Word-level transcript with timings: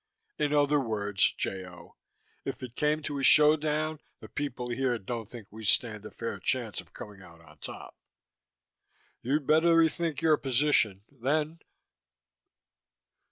In 0.39 0.51
other 0.51 0.79
words, 0.79 1.31
J. 1.33 1.63
O., 1.63 1.95
if 2.43 2.63
it 2.63 2.75
came 2.75 3.03
to 3.03 3.19
a 3.19 3.23
showdown 3.23 3.99
the 4.19 4.27
people 4.29 4.69
here 4.69 4.97
don't 4.97 5.29
think 5.29 5.45
we 5.51 5.63
stand 5.63 6.07
a 6.07 6.09
fair 6.09 6.39
chance 6.39 6.81
of 6.81 6.91
coming 6.91 7.21
out 7.21 7.39
on 7.39 7.59
top. 7.59 7.95
You'd 9.21 9.45
better 9.45 9.75
rethink 9.77 10.19
your 10.21 10.37
position, 10.37 11.03
then.... 11.11 11.59